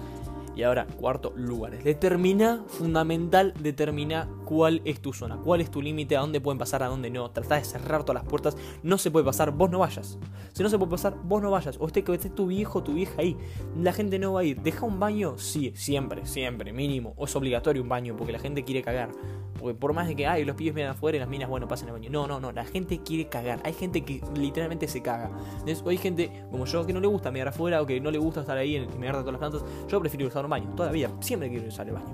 [0.54, 1.82] y ahora, cuarto, lugares.
[1.82, 6.82] Determina, fundamental, determina cuál es tu zona, cuál es tu límite, a dónde pueden pasar,
[6.82, 7.30] a dónde no.
[7.30, 8.56] Trata de cerrar todas las puertas.
[8.82, 10.18] No se puede pasar, vos no vayas.
[10.52, 11.78] Si no se puede pasar, vos no vayas.
[11.80, 13.36] O esté que esté tu viejo, tu vieja ahí.
[13.80, 14.60] La gente no va a ir.
[14.60, 15.38] ¿Deja un baño?
[15.38, 17.14] Sí, siempre, siempre, mínimo.
[17.16, 19.10] O es obligatorio un baño porque la gente quiere cagar.
[19.58, 21.88] Porque por más de que, ay, los pibes miran afuera y las minas, bueno, pasen
[21.88, 22.10] el baño.
[22.10, 22.52] No, no, no.
[22.52, 23.60] La gente quiere cagar.
[23.64, 25.30] Hay gente que literalmente se caga.
[25.60, 28.18] Entonces, hay gente como yo que no le gusta mirar afuera o que no le
[28.18, 29.64] gusta estar ahí y mirar todas las plantas.
[29.88, 30.72] Yo prefiero usar un baño.
[30.76, 32.12] Todavía, siempre quiero usar el baño.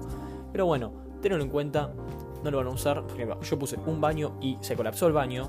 [0.53, 1.93] Pero bueno, tenlo en cuenta.
[2.43, 3.05] No lo van a usar.
[3.43, 5.49] yo puse un baño y se colapsó el baño.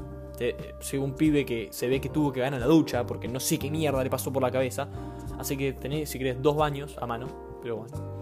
[0.79, 3.05] Según un pibe que se ve que tuvo que ganar la ducha.
[3.05, 4.87] Porque no sé qué mierda le pasó por la cabeza.
[5.37, 7.27] Así que tenés, si querés, dos baños a mano.
[7.61, 8.18] Pero bueno.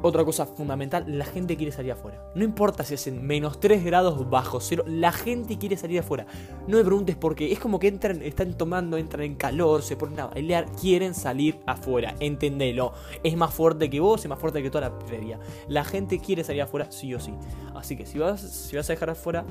[0.00, 2.22] Otra cosa fundamental, la gente quiere salir afuera.
[2.34, 6.26] No importa si hacen menos 3 grados bajo cero, la gente quiere salir afuera.
[6.68, 7.52] No me preguntes por qué.
[7.52, 11.58] Es como que entran, están tomando, entran en calor, se ponen a bailar, quieren salir
[11.66, 12.14] afuera.
[12.20, 12.92] Entendelo.
[13.24, 15.40] Es más fuerte que vos, es más fuerte que toda la previa.
[15.68, 17.34] La gente quiere salir afuera sí o sí.
[17.74, 19.44] Así que si vas, si vas a dejar afuera,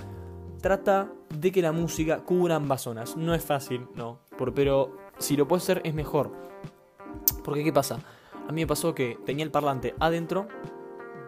[0.61, 3.17] trata de que la música cubra ambas zonas.
[3.17, 4.19] No es fácil, no.
[4.55, 6.31] pero si lo puedes hacer es mejor.
[7.43, 7.99] Porque ¿qué pasa?
[8.47, 10.47] A mí me pasó que tenía el parlante adentro,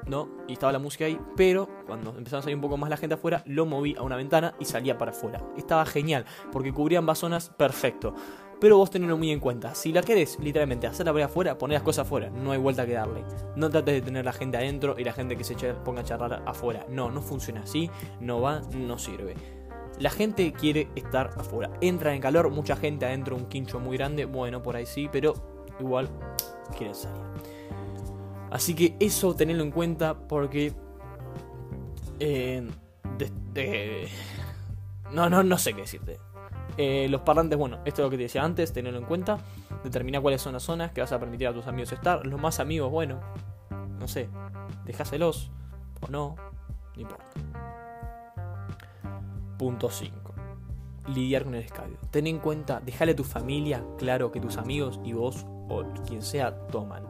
[0.08, 0.30] ¿no?
[0.48, 3.16] Y estaba la música ahí, pero cuando empezaba a salir un poco más la gente
[3.16, 5.44] afuera, lo moví a una ventana y salía para afuera.
[5.58, 8.14] Estaba genial, porque cubría ambas zonas perfecto.
[8.60, 9.74] Pero vos tenedlo muy en cuenta.
[9.74, 12.30] Si la querés literalmente hacerla para afuera, poné las cosas afuera.
[12.30, 13.24] No hay vuelta que darle.
[13.56, 15.56] No trates de tener la gente adentro y la gente que se
[15.86, 16.86] ponga a charlar afuera.
[16.90, 17.90] No, no funciona así.
[18.20, 19.36] No va, no sirve.
[19.98, 21.72] La gente quiere estar afuera.
[21.80, 24.26] Entra en calor, mucha gente adentro, un quincho muy grande.
[24.26, 25.34] Bueno, por ahí sí, pero
[25.80, 26.10] igual
[26.78, 27.22] quieren salir.
[28.52, 30.74] Así que eso tenedlo en cuenta porque...
[32.20, 32.68] Eh,
[35.12, 36.20] no, no, no sé qué decirte.
[36.78, 39.40] Eh, los parlantes, bueno, esto es lo que te decía antes, tenerlo en cuenta.
[39.84, 42.26] Determina cuáles son las zonas que vas a permitir a tus amigos estar.
[42.26, 43.20] Los más amigos, bueno,
[44.00, 44.30] no sé,
[44.86, 45.52] dejáselos
[46.02, 46.36] o no,
[46.96, 47.26] no importa.
[49.58, 50.34] Punto 5.
[51.08, 51.98] Lidiar con el escabio.
[52.12, 56.22] Ten en cuenta, déjale a tu familia claro que tus amigos y vos o quien
[56.22, 57.04] sea toman.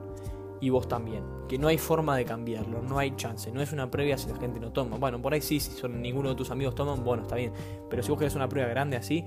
[0.62, 1.24] y vos también.
[1.48, 3.52] Que no hay forma de cambiarlo, no hay chance.
[3.52, 4.98] No es una previa si la gente no toma.
[4.98, 7.54] Bueno, por ahí sí, si son, ninguno de tus amigos toman, bueno, está bien.
[7.90, 9.24] Pero si vos querés una prueba grande así,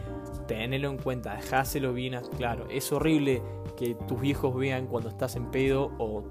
[0.47, 2.67] tenelo en cuenta, dejáselo bien claro.
[2.69, 3.43] Es horrible
[3.77, 6.25] que tus viejos vean cuando estás en pedo o,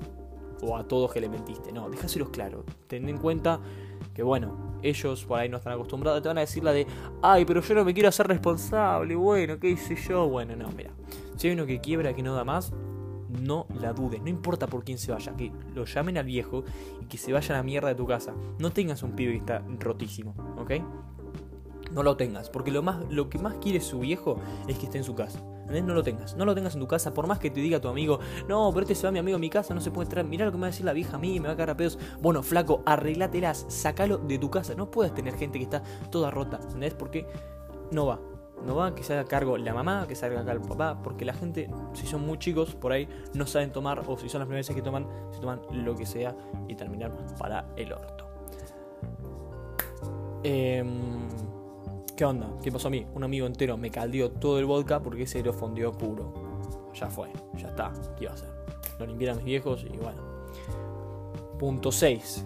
[0.62, 1.72] o a todos que le mentiste.
[1.72, 2.64] No, dejáselos claro.
[2.88, 3.60] Ten en cuenta
[4.14, 6.86] que bueno, ellos por ahí no están acostumbrados, te van a decir la de,
[7.22, 10.28] ay, pero yo no me quiero hacer responsable, bueno, ¿qué hice yo?
[10.28, 10.92] Bueno, no, mira,
[11.38, 12.74] si hay uno que quiebra que no da más,
[13.40, 16.64] no la dudes, no importa por quién se vaya, que lo llamen al viejo
[17.02, 18.34] y que se vaya a la mierda de tu casa.
[18.60, 20.72] No tengas un pibe que está rotísimo, ¿ok?
[21.92, 24.98] No lo tengas, porque lo, más, lo que más quiere su viejo es que esté
[24.98, 25.44] en su casa.
[25.72, 27.88] No lo tengas, no lo tengas en tu casa, por más que te diga tu
[27.88, 30.26] amigo, no, pero este se va mi amigo a mi casa, no se puede entrar,
[30.26, 31.78] mirá lo que me va a decir la vieja a mí, me va a cagar
[31.78, 31.98] pedos.
[32.22, 36.60] Bueno, flaco, arreglátelas, sacalo de tu casa, no puedes tener gente que está toda rota,
[36.62, 36.94] ¿entendés?
[36.94, 37.26] Porque
[37.92, 38.20] no va,
[38.66, 41.26] no va que se haga cargo la mamá, que se haga cargo el papá, porque
[41.26, 44.48] la gente, si son muy chicos, por ahí no saben tomar, o si son las
[44.48, 46.36] primeras veces que toman, se toman lo que sea
[46.68, 48.28] y terminan para el orto.
[50.44, 50.84] Eh,
[52.16, 52.52] ¿Qué onda?
[52.62, 53.06] ¿Qué pasó a mí?
[53.16, 56.34] Un amigo entero me caldeó todo el vodka porque se lo fondió puro.
[56.94, 57.92] Ya fue, ya está.
[58.16, 58.50] ¿Qué iba a hacer?
[59.00, 60.22] Lo limpiaron mis viejos y bueno.
[61.58, 62.46] Punto 6.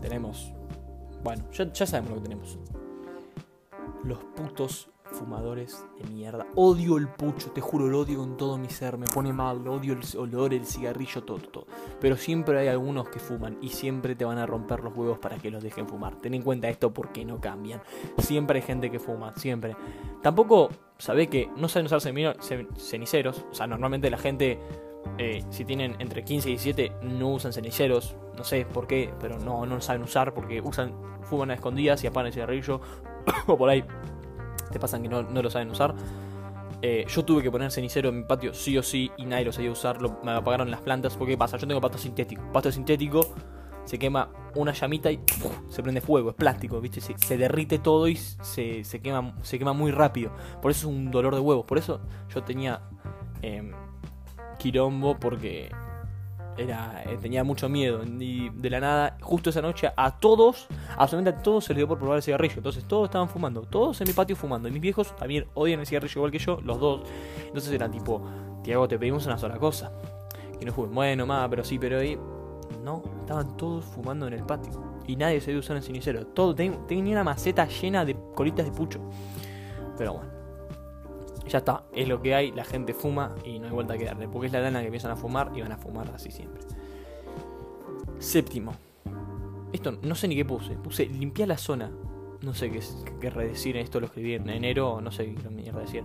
[0.00, 0.52] Tenemos.
[1.22, 2.58] Bueno, ya, ya sabemos lo que tenemos.
[4.02, 4.90] Los putos
[5.20, 6.46] fumadores de mierda.
[6.54, 8.96] Odio el pucho, te juro, lo odio con todo mi ser.
[8.96, 11.66] Me pone mal, odio el olor, el cigarrillo, todo.
[12.00, 15.36] Pero siempre hay algunos que fuman y siempre te van a romper los huevos para
[15.36, 16.16] que los dejen fumar.
[16.16, 17.82] Ten en cuenta esto porque no cambian.
[18.18, 19.76] Siempre hay gente que fuma, siempre.
[20.22, 23.44] Tampoco sabe que no saben usar ceniceros.
[23.50, 24.58] O sea, normalmente la gente,
[25.18, 28.16] eh, si tienen entre 15 y 17, no usan ceniceros.
[28.38, 32.06] No sé por qué, pero no, no saben usar porque usan, fuman a escondidas y
[32.06, 32.80] apagan el cigarrillo.
[33.46, 33.84] o por ahí
[34.70, 35.94] te pasan que no, lo saben usar.
[36.82, 39.52] Eh, yo tuve que poner cenicero en mi patio sí o sí y nadie lo
[39.52, 40.18] sabía usarlo.
[40.22, 41.16] Me apagaron las plantas.
[41.16, 41.56] porque ¿qué pasa?
[41.56, 42.42] Yo tengo pasto sintético.
[42.52, 43.34] Pasto sintético
[43.84, 45.20] se quema una llamita y
[45.68, 46.30] se prende fuego.
[46.30, 47.00] Es plástico, ¿viste?
[47.00, 50.32] Se, derrite todo y se, quema, se quema muy rápido.
[50.62, 51.66] Por eso es un dolor de huevos.
[51.66, 52.00] Por eso
[52.32, 52.82] yo tenía
[53.42, 53.72] eh,
[54.58, 55.70] quirombo porque
[56.56, 58.02] era, eh, tenía mucho miedo.
[58.04, 61.88] Y de la nada, justo esa noche, a todos, absolutamente a todos se les dio
[61.88, 62.56] por probar el cigarrillo.
[62.58, 64.68] Entonces todos estaban fumando, todos en mi patio fumando.
[64.68, 67.02] Y mis viejos también odian el cigarrillo igual que yo, los dos.
[67.46, 68.22] Entonces eran tipo,
[68.62, 69.92] Tiago, te pedimos una sola cosa.
[70.58, 70.94] Que no fumen.
[70.94, 72.18] Bueno, más, pero sí, pero ahí.
[72.84, 74.72] No, estaban todos fumando en el patio.
[75.06, 76.26] Y nadie se dio usar el cenicero.
[76.26, 79.00] Todo, tenía una maceta llena de colitas de pucho.
[79.96, 80.39] Pero bueno
[81.50, 84.28] ya está, es lo que hay, la gente fuma y no hay vuelta a quedarle,
[84.28, 86.62] porque es la lana que empiezan a fumar y van a fumar así siempre.
[88.20, 88.72] Séptimo.
[89.72, 90.74] Esto no sé ni qué puse.
[90.74, 91.90] Puse limpiar la zona.
[92.42, 92.80] No sé qué,
[93.20, 93.76] qué decir.
[93.76, 95.00] Esto lo escribí en enero.
[95.00, 96.04] No sé qué mierda decir.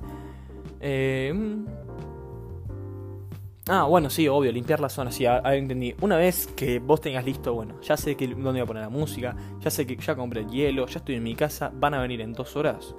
[0.79, 1.65] Eh, mm.
[3.69, 5.12] ah, bueno, sí, obvio, limpiar la zona.
[5.12, 5.95] Sí, ahora entendí.
[6.01, 8.89] Una vez que vos tengas listo, bueno, ya sé que, dónde voy a poner la
[8.89, 9.36] música.
[9.60, 10.86] Ya sé que ya compré el hielo.
[10.88, 11.71] Ya estoy en mi casa.
[11.73, 12.95] Van a venir en dos horas.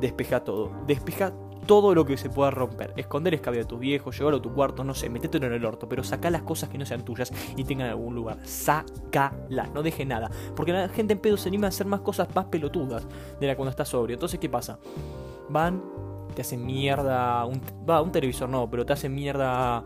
[0.00, 0.70] Despeja todo.
[0.86, 1.32] Despeja
[1.66, 2.92] todo lo que se pueda romper.
[2.96, 5.88] Esconder escabio de tus viejos, llevarlo a tu cuarto, no sé, metételo en el orto,
[5.88, 8.38] pero saca las cosas que no sean tuyas y tengan algún lugar.
[8.44, 10.30] Sácalas, no deje nada.
[10.54, 13.06] Porque la gente en pedo se anima a hacer más cosas más pelotudas
[13.40, 14.14] de la cuando está sobrio.
[14.14, 14.78] Entonces, ¿qué pasa?
[15.48, 15.82] Van,
[16.34, 17.44] te hacen mierda.
[17.44, 19.84] Un, va, un televisor no, pero te hacen mierda.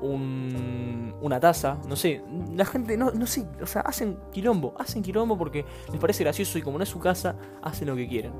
[0.00, 2.22] Un, una taza, no sé,
[2.54, 6.56] la gente, no, no sé, o sea, hacen quilombo, hacen quilombo porque les parece gracioso
[6.56, 8.32] y como no es su casa, hacen lo que quieren.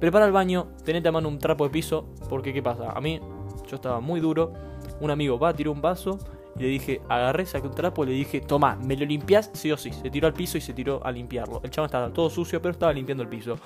[0.00, 2.90] Prepara el baño, tenete a mano un trapo de piso, porque ¿qué pasa?
[2.90, 3.20] A mí,
[3.68, 4.52] yo estaba muy duro,
[5.00, 6.18] un amigo va, tiró un vaso,
[6.56, 9.72] y le dije, agarré, saqué un trapo y le dije, toma, me lo limpias sí
[9.72, 9.92] o sí.
[9.92, 11.60] Se tiró al piso y se tiró a limpiarlo.
[11.64, 13.56] El chavo estaba todo sucio, pero estaba limpiando el piso.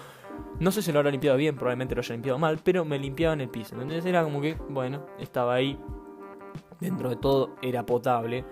[0.60, 3.34] No sé si lo habrá limpiado bien, probablemente lo haya limpiado mal, pero me limpiaba
[3.34, 3.74] en el piso.
[3.74, 5.78] Entonces era como que, bueno, estaba ahí.
[6.80, 8.44] Dentro de todo era potable.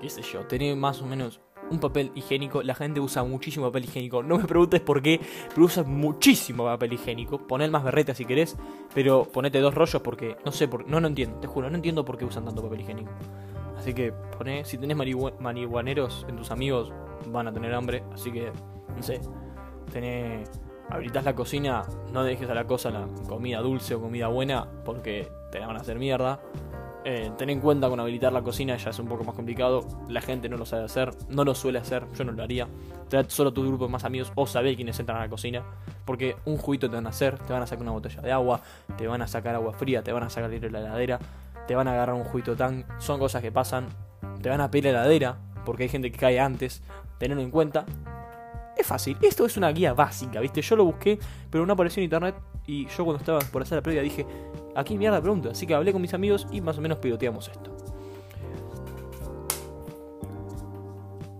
[0.00, 2.62] Qué sé yo, tenía más o menos un papel higiénico.
[2.62, 4.22] La gente usa muchísimo papel higiénico.
[4.22, 7.38] No me preguntes por qué, pero usa muchísimo papel higiénico.
[7.38, 8.56] Poner más berreta si querés,
[8.94, 12.04] pero ponete dos rollos porque no sé, por, no, no entiendo, te juro, no entiendo
[12.04, 13.10] por qué usan tanto papel higiénico.
[13.76, 16.92] Así que poné, si tenés marihuaneros en tus amigos,
[17.30, 18.04] van a tener hambre.
[18.12, 18.50] Así que,
[18.96, 19.20] no sé,
[19.92, 20.50] tenés,
[20.88, 25.28] habilitas la cocina, no dejes a la cosa la comida dulce o comida buena porque
[25.50, 26.40] te la van a hacer mierda.
[27.06, 29.86] Eh, ten en cuenta con habilitar la cocina ya es un poco más complicado.
[30.08, 32.66] La gente no lo sabe hacer, no lo suele hacer, yo no lo haría.
[33.08, 35.62] Trae solo tu grupo de más amigos o sabe quiénes entran a la cocina.
[36.06, 38.62] Porque un juguito te van a hacer, te van a sacar una botella de agua,
[38.96, 41.18] te van a sacar agua fría, te van a sacar de la heladera,
[41.66, 42.86] te van a agarrar un juguito tan.
[42.98, 43.86] Son cosas que pasan.
[44.40, 45.36] Te van a pedir la heladera,
[45.66, 46.82] porque hay gente que cae antes.
[47.18, 47.84] Tenerlo en cuenta.
[48.76, 50.60] Es fácil, esto es una guía básica, ¿viste?
[50.60, 51.18] Yo lo busqué,
[51.50, 52.34] pero no apareció en internet.
[52.66, 54.26] Y yo cuando estaba por hacer la previa dije,
[54.74, 55.50] aquí mierda pregunta.
[55.50, 57.70] Así que hablé con mis amigos y más o menos piloteamos esto.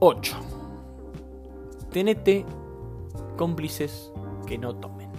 [0.01, 0.37] 8.
[1.91, 2.45] Tenete
[3.37, 4.13] cómplices
[4.47, 5.11] que no tomen,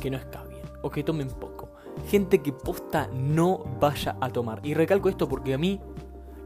[0.00, 1.70] que no escabien o que tomen poco.
[2.08, 4.60] Gente que posta no vaya a tomar.
[4.64, 5.80] Y recalco esto porque a mí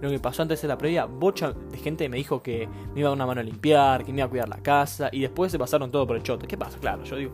[0.01, 3.09] lo que pasó antes de la previa, bocha de gente me dijo que me iba
[3.09, 5.51] a dar una mano a limpiar, que me iba a cuidar la casa y después
[5.51, 6.47] se pasaron todo por el chote.
[6.47, 6.79] ¿Qué pasa?
[6.79, 7.33] Claro, yo digo,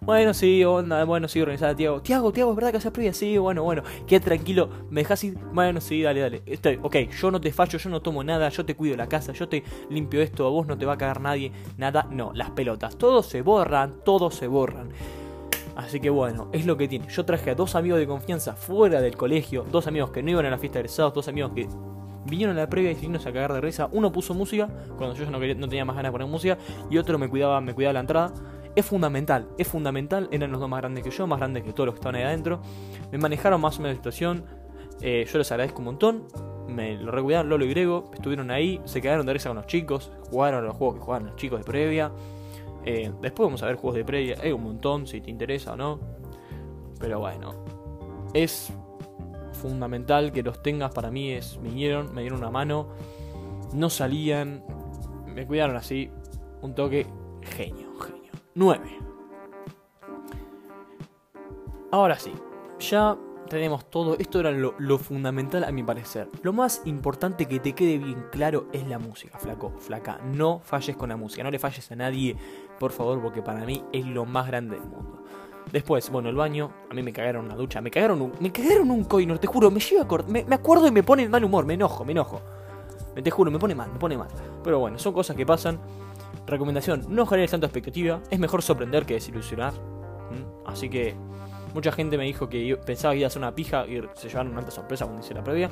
[0.00, 2.00] bueno, sí, onda, bueno, sí, organizada, Tiago.
[2.00, 3.12] Tiago, Tiago, ¿es verdad que haces previa?
[3.12, 5.38] Sí, bueno, bueno, quédate tranquilo, me dejas ir.
[5.52, 6.42] Bueno, sí, dale, dale.
[6.46, 9.32] Estoy, ok, yo no te fallo, yo no tomo nada, yo te cuido la casa,
[9.32, 12.50] yo te limpio esto, a vos no te va a cagar nadie, nada, no, las
[12.50, 12.96] pelotas.
[12.96, 14.88] Todos se borran, todos se borran.
[15.76, 17.08] Así que bueno, es lo que tiene.
[17.08, 20.46] Yo traje a dos amigos de confianza fuera del colegio, dos amigos que no iban
[20.46, 21.68] a la fiesta de egresados, dos amigos que
[22.26, 23.88] vinieron a la previa y se a cagar de risa.
[23.92, 26.58] Uno puso música, cuando yo no, no tenía más ganas de poner música,
[26.90, 28.32] y otro me cuidaba, me cuidaba la entrada.
[28.80, 30.26] Es fundamental, es fundamental.
[30.32, 32.22] Eran los dos más grandes que yo, más grandes que todos los que estaban ahí
[32.22, 32.62] adentro.
[33.12, 34.46] Me manejaron más o menos la situación.
[35.02, 36.28] Eh, yo les agradezco un montón.
[36.66, 38.10] Me lo recuidaron Lolo y Grego.
[38.14, 40.12] Estuvieron ahí, se quedaron de risa con los chicos.
[40.30, 42.10] Jugaron los juegos que jugaban los chicos de previa.
[42.86, 44.38] Eh, después vamos a ver juegos de previa.
[44.42, 46.00] Hay un montón, si te interesa o no.
[46.98, 47.62] Pero bueno,
[48.32, 48.72] es
[49.52, 51.32] fundamental que los tengas para mí.
[51.32, 52.88] Es, vinieron, me dieron una mano.
[53.74, 54.64] No salían,
[55.26, 56.10] me cuidaron así.
[56.62, 57.06] Un toque
[57.42, 57.89] genio, genio.
[58.54, 58.98] 9.
[61.92, 62.32] Ahora sí,
[62.78, 63.16] ya
[63.48, 64.16] tenemos todo.
[64.18, 66.28] Esto era lo, fundamental a mi parecer.
[66.42, 70.18] Lo más importante que te quede bien claro es la música, flaco, flaca.
[70.24, 72.36] No falles con la música, no le falles a nadie,
[72.78, 75.24] por favor, porque para mí es lo más grande del mundo.
[75.72, 78.90] Después, bueno, el baño, a mí me cagaron una ducha, me cagaron un, me cagaron
[78.90, 81.44] un coinor, te juro, me llevo a me, me acuerdo y me pone en mal
[81.44, 82.40] humor, me enojo, me enojo.
[83.22, 84.28] Te juro, me pone mal, me pone mal.
[84.62, 85.78] Pero bueno, son cosas que pasan.
[86.46, 89.72] Recomendación, no generes tanta expectativa, es mejor sorprender que desilusionar.
[90.66, 91.14] Así que
[91.74, 94.52] mucha gente me dijo que pensaba que iba a ser una pija y se llevaron
[94.52, 95.70] una alta sorpresa cuando hice la previa.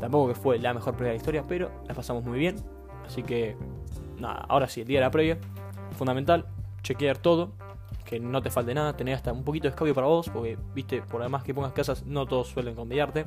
[0.00, 2.56] Tampoco que fue la mejor previa de la historia, pero la pasamos muy bien.
[3.06, 3.56] Así que,
[4.18, 5.38] nada, ahora sí, el día de la previa,
[5.96, 6.46] fundamental,
[6.82, 7.52] chequear todo,
[8.04, 11.02] que no te falte nada, tener hasta un poquito de escabio para vos, porque, viste,
[11.02, 13.26] por además que pongas casas, no todos suelen conviarte.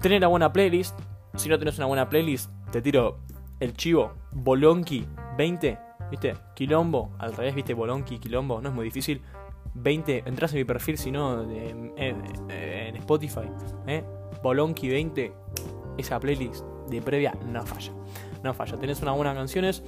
[0.00, 0.98] Tener una buena playlist,
[1.36, 3.18] si no tenés una buena playlist, te tiro
[3.60, 5.06] el chivo Bolonki
[5.36, 5.78] 20,
[6.10, 6.34] ¿viste?
[6.54, 7.74] Quilombo, al revés, ¿viste?
[7.74, 9.22] Bolonki, Quilombo, no es muy difícil.
[9.74, 13.48] 20, entras en mi perfil, si no, en Spotify,
[13.86, 14.04] ¿eh?
[14.42, 15.32] Bolonki 20,
[15.96, 17.92] esa playlist de previa no falla.
[18.42, 19.82] No falla, tenés unas buenas canciones.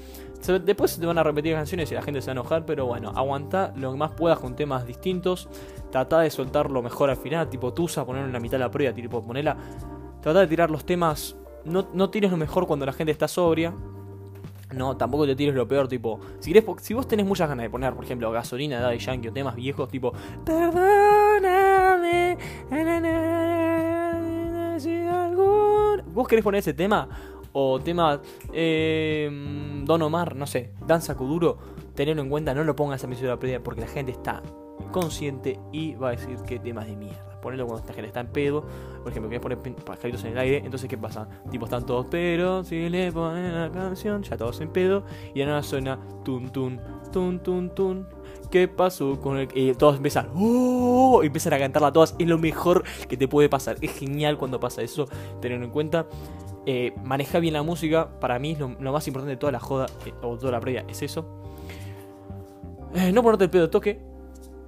[0.65, 3.13] Después te van a repetir canciones y la gente se va a enojar, pero bueno,
[3.15, 5.49] aguanta lo que más puedas con temas distintos.
[5.91, 8.95] Trata de soltar lo mejor al final, tipo Tusa, ponerlo en la mitad la previa,
[8.95, 9.57] tipo ponerla.
[10.23, 11.37] Trata de tirar los temas.
[11.65, 13.75] No, no tires lo mejor cuando la gente está sobria,
[14.75, 16.21] no, tampoco te tires lo peor, tipo.
[16.41, 19.57] Si, si vos tenés muchas ganas de poner, por ejemplo, gasolina Daddy Yankee o temas
[19.57, 20.13] viejos, tipo.
[20.45, 22.37] Perdóname.
[26.13, 27.09] ¿Vos querés poner ese tema?
[27.53, 28.21] O tema.
[28.53, 30.73] Eh, Don Omar, no sé.
[30.87, 31.59] Danza Kuduro.
[31.95, 34.43] Tenedlo en cuenta, no lo pongas a mi ciudad previa porque la gente está
[34.91, 38.29] consciente y va a decir que temas de mierda ponerlo cuando esta gente está en
[38.29, 38.65] pedo.
[39.03, 40.63] Por ejemplo, quieres poner pajaritos en el aire.
[40.65, 41.29] Entonces, ¿qué pasa?
[41.51, 45.05] Tipo, están todos, pero si le ponen la canción, ya todos en pedo.
[45.35, 46.81] Y ahora suena tun tun,
[47.13, 48.09] tun tun tun.
[48.51, 49.47] ¿Qué pasó con?
[49.55, 50.31] Y todos empiezan.
[50.35, 51.21] ¡Oh!
[51.23, 52.17] Y empiezan a cantarla todas.
[52.19, 53.77] Es lo mejor que te puede pasar.
[53.81, 55.07] Es genial cuando pasa eso.
[55.41, 56.07] Tenerlo en cuenta.
[56.67, 58.09] Eh, maneja bien la música.
[58.21, 59.87] Para mí es lo, más importante de toda la joda.
[60.07, 60.85] Eh, o toda la previa.
[60.89, 61.27] Es eso.
[62.95, 64.14] Eh, no ponerte el pedo de toque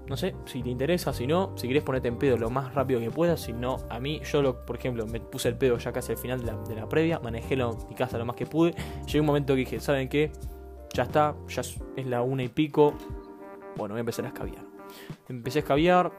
[0.09, 3.01] no sé, si te interesa, si no, si querés ponerte en pedo lo más rápido
[3.01, 5.93] que puedas, si no, a mí, yo lo, por ejemplo, me puse el pedo ya
[5.93, 8.75] casi al final de la, previa, manejé mi casa lo más que pude,
[9.07, 10.31] llegó un momento que dije, ¿saben qué?
[10.95, 12.95] Ya está, ya es la una y pico,
[13.77, 14.65] bueno, voy a empezar a escabiar.
[15.29, 16.13] Empecé a escabiar,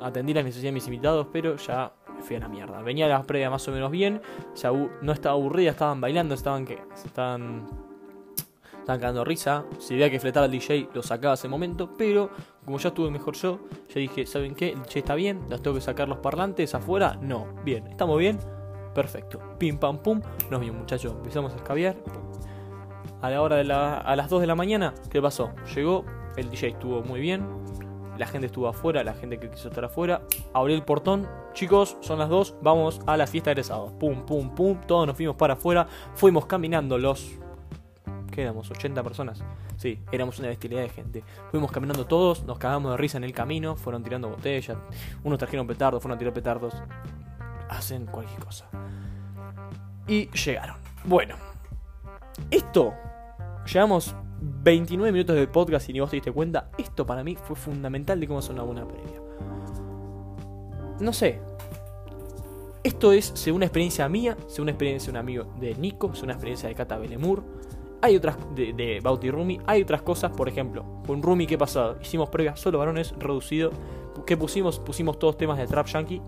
[0.00, 2.82] atendí las necesidades de mis invitados, pero ya fui a la mierda.
[2.82, 4.20] Venía la previa más o menos bien,
[4.54, 7.87] ya no estaba aburrida, estaban bailando, estaban que estaban
[8.88, 9.64] estaban cagando risa.
[9.78, 11.90] Si veía que fletaba el DJ, lo sacaba ese momento.
[11.98, 12.30] Pero
[12.64, 14.70] como ya estuve mejor yo, ya dije, ¿saben qué?
[14.70, 17.18] El DJ está bien, las tengo que sacar los parlantes afuera.
[17.20, 18.38] No, bien, ¿estamos bien?
[18.94, 19.40] Perfecto.
[19.58, 20.22] Pim pam pum.
[20.50, 21.12] Nos vimos muchachos.
[21.12, 21.96] Empezamos a escabiar.
[23.20, 23.98] A la hora de la.
[23.98, 25.50] a las 2 de la mañana, ¿qué pasó?
[25.74, 26.04] Llegó,
[26.36, 27.46] el DJ estuvo muy bien.
[28.16, 30.22] La gente estuvo afuera, la gente que quiso estar afuera.
[30.54, 31.28] Abrí el portón.
[31.52, 32.56] Chicos, son las 2.
[32.62, 33.92] Vamos a la fiesta de egresados.
[33.92, 34.80] Pum, pum, pum.
[34.86, 35.86] Todos nos fuimos para afuera.
[36.14, 37.38] Fuimos caminando los
[38.42, 38.70] éramos?
[38.70, 39.42] 80 personas.
[39.76, 41.24] Sí, éramos una bestialidad de gente.
[41.50, 44.76] Fuimos caminando todos, nos cagamos de risa en el camino, fueron tirando botellas,
[45.24, 46.74] unos trajeron petardos, fueron a tirar petardos.
[47.68, 48.68] Hacen cualquier cosa.
[50.06, 50.76] Y llegaron.
[51.04, 51.36] Bueno,
[52.50, 52.94] esto,
[53.70, 56.70] llevamos 29 minutos de podcast y ni vos te diste cuenta.
[56.78, 59.20] Esto para mí fue fundamental de cómo hacer una buena previa.
[61.00, 61.40] No sé.
[62.82, 66.26] Esto es según una experiencia mía, según una experiencia de un amigo de Nico, según
[66.26, 67.44] una experiencia de Cata Belemur.
[68.00, 71.98] Hay otras de, Bauti Rumi, hay otras cosas, por ejemplo, con Rumi, ¿qué pasado?
[72.00, 73.72] Hicimos previa solo varones, reducido.
[74.24, 74.78] ¿Qué pusimos?
[74.78, 76.22] Pusimos todos temas de Trap Yankee.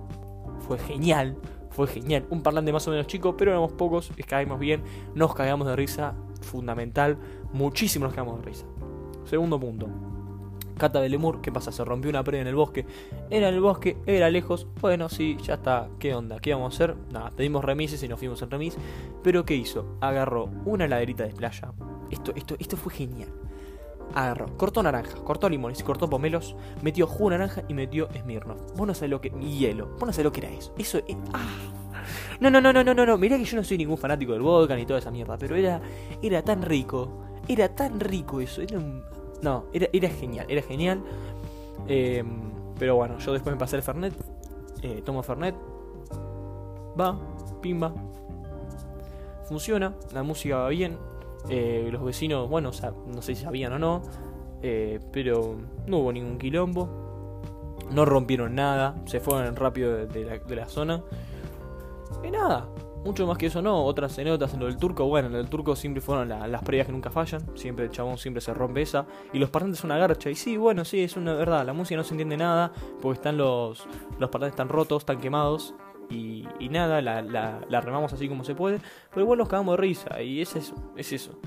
[0.66, 1.36] Fue genial,
[1.70, 2.26] fue genial.
[2.30, 4.82] Un parlante más o menos chico, pero éramos pocos, caímos bien,
[5.14, 7.18] nos cagamos de risa, fundamental.
[7.52, 8.66] Muchísimo nos cagamos de risa.
[9.24, 9.88] Segundo punto.
[10.80, 11.70] Cata de Lemur, ¿qué pasa?
[11.72, 12.86] Se rompió una pared en el bosque.
[13.28, 14.66] Era en el bosque, era lejos.
[14.80, 15.90] Bueno, sí, ya está.
[15.98, 16.40] ¿Qué onda?
[16.40, 16.96] ¿Qué vamos a hacer?
[17.12, 18.78] Nada, pedimos remises y nos fuimos en remis.
[19.22, 19.98] Pero ¿qué hizo?
[20.00, 21.74] Agarró una laderita de playa.
[22.10, 23.28] Esto, esto, esto fue genial.
[24.14, 28.72] Agarró, cortó naranja, cortó limones, cortó pomelos, metió jugo naranja y metió Smirnoff.
[28.74, 29.28] Vos no sabés lo que.
[29.38, 29.88] hielo.
[29.98, 30.72] Vos no sabés lo que era eso.
[30.78, 31.14] Eso es.
[31.34, 31.46] ¡Ah!
[32.40, 33.18] No, no, no, no, no, no, no.
[33.18, 35.36] Mirá que yo no soy ningún fanático del vodka ni toda esa mierda.
[35.36, 35.78] Pero era.
[36.22, 37.26] Era tan rico.
[37.46, 38.62] Era tan rico eso.
[38.62, 39.04] Era un
[39.42, 41.02] no, era, era genial, era genial.
[41.88, 42.24] Eh,
[42.78, 44.14] pero bueno, yo después me pasé el Fernet.
[44.82, 45.54] Eh, tomo Fernet.
[46.98, 47.18] Va,
[47.60, 47.92] pimba.
[49.48, 50.96] Funciona, la música va bien.
[51.48, 54.02] Eh, los vecinos, bueno, o sea, no sé si sabían o no.
[54.60, 56.88] pero no hubo ningún quilombo.
[57.90, 58.94] No rompieron nada.
[59.06, 61.02] Se fueron rápido de, la, de la zona.
[62.22, 62.68] Y nada,
[63.04, 65.48] mucho más que eso no, otras anécdotas en lo del turco, bueno, en lo del
[65.48, 69.06] turco siempre fueron las previas que nunca fallan, siempre el chabón siempre se rompe esa,
[69.32, 71.96] y los parlantes son una garcha, y sí, bueno, sí, es una verdad, la música
[71.96, 73.86] no se entiende nada, porque están los,
[74.18, 75.74] los parlantes están rotos, están quemados,
[76.10, 80.40] y, nada, la, remamos así como se puede, pero igual nos cagamos de risa, y
[80.40, 81.38] es eso, es eso.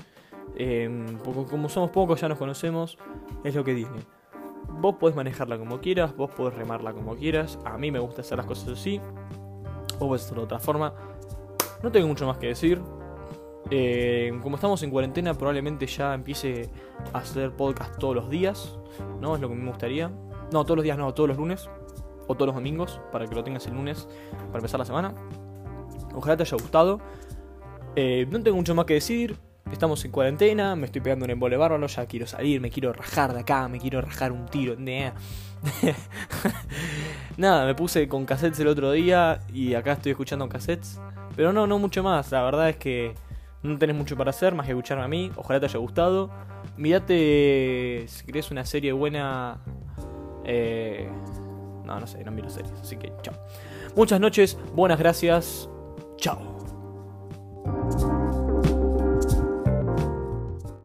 [0.56, 2.96] Em, como somos pocos, ya nos conocemos,
[3.42, 3.90] es lo que dice.
[4.80, 8.38] Vos podés manejarla como quieras, vos podés remarla como quieras, a mí me gusta hacer
[8.38, 9.00] las cosas así,
[9.98, 10.94] o puedes de otra forma
[11.84, 12.80] no tengo mucho más que decir.
[13.70, 16.68] Eh, como estamos en cuarentena, probablemente ya empiece
[17.12, 18.78] a hacer podcast todos los días.
[19.20, 19.34] ¿No?
[19.36, 20.08] Es lo que me gustaría.
[20.52, 21.68] No, todos los días no, todos los lunes.
[22.26, 24.08] O todos los domingos, para que lo tengas el lunes
[24.46, 25.14] para empezar la semana.
[26.14, 27.00] Ojalá te haya gustado.
[27.96, 29.36] Eh, no tengo mucho más que decir.
[29.70, 33.32] Estamos en cuarentena, me estoy pegando un embole bárbaro, ya quiero salir, me quiero rajar
[33.32, 34.76] de acá, me quiero rajar un tiro.
[37.36, 41.00] Nada, me puse con cassettes el otro día y acá estoy escuchando cassettes.
[41.36, 42.30] Pero no, no mucho más.
[42.32, 43.14] La verdad es que
[43.62, 45.30] no tenés mucho para hacer más que escucharme a mí.
[45.36, 46.30] Ojalá te haya gustado.
[46.76, 49.58] Mirate si querés una serie buena.
[50.44, 51.08] Eh,
[51.84, 52.72] no, no sé, no miro series.
[52.80, 53.34] Así que chao.
[53.96, 55.68] Muchas noches, buenas gracias.
[56.16, 56.54] Chao.